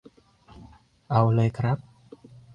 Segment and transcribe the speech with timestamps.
[1.11, 1.77] เอาเลยครับ